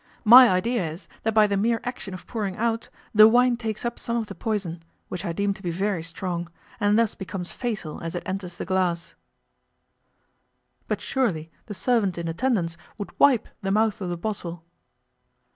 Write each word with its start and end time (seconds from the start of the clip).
My 0.25 0.49
idea 0.49 0.89
is 0.91 1.07
that 1.21 1.35
by 1.35 1.45
the 1.45 1.55
mere 1.55 1.79
action 1.83 2.15
of 2.15 2.25
pouring 2.25 2.57
out 2.57 2.89
the 3.13 3.27
wine 3.27 3.55
takes 3.55 3.85
up 3.85 3.99
some 3.99 4.17
of 4.17 4.25
the 4.25 4.33
poison, 4.33 4.81
which 5.09 5.23
I 5.23 5.31
deem 5.31 5.53
to 5.53 5.61
be 5.61 5.69
very 5.69 6.01
strong, 6.01 6.49
and 6.79 6.97
thus 6.97 7.13
becomes 7.13 7.51
fatal 7.51 8.01
as 8.01 8.15
it 8.15 8.23
enters 8.25 8.57
the 8.57 8.65
glass.' 8.65 9.13
'But 10.87 11.01
surely 11.01 11.51
the 11.67 11.75
servant 11.75 12.17
in 12.17 12.27
attendance 12.27 12.77
would 12.97 13.11
wipe 13.19 13.47
the 13.61 13.69
mouth 13.69 14.01
of 14.01 14.09
the 14.09 14.17
bottle? 14.17 14.63